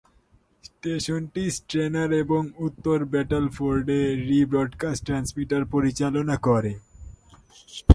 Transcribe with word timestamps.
স্টেশনটি 0.63 1.51
স্ট্র্যানার 1.51 2.11
এবং 2.13 2.41
উত্তর 2.57 3.05
ব্যাটলফোর্ডে 3.05 3.99
রি-ব্রডকাস্ট 4.15 5.05
ট্রান্সমিটার 5.05 5.65
পরিচালনা 5.65 6.37
করে। 6.37 6.71